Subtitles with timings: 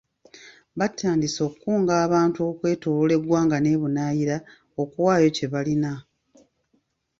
[0.79, 4.37] Batandise okukunga abantu okwetooloola eggwanga n'ebunaayira,
[4.81, 5.91] okuwaayo kyebalina.